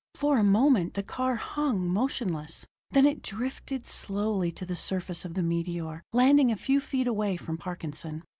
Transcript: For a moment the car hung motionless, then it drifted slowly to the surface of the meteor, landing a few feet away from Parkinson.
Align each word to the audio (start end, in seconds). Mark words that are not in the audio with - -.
For 0.15 0.39
a 0.39 0.43
moment 0.43 0.95
the 0.95 1.03
car 1.03 1.35
hung 1.35 1.87
motionless, 1.87 2.65
then 2.89 3.05
it 3.05 3.21
drifted 3.21 3.85
slowly 3.85 4.51
to 4.53 4.65
the 4.65 4.75
surface 4.75 5.25
of 5.25 5.35
the 5.35 5.43
meteor, 5.43 6.01
landing 6.11 6.51
a 6.51 6.55
few 6.55 6.81
feet 6.81 7.05
away 7.05 7.37
from 7.37 7.59
Parkinson. 7.59 8.23